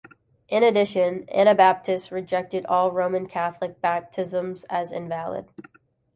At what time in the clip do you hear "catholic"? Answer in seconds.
3.27-3.79